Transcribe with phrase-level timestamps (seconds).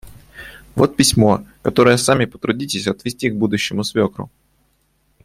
[0.73, 4.31] Вот письмо, которое сами потрудитесь отвезти к будущему свекру».